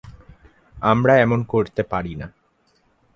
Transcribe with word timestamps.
আমরা 0.83 1.13
এমন 1.17 1.39
করতে 1.43 1.81
পারি 1.83 2.13
না। 2.15 2.27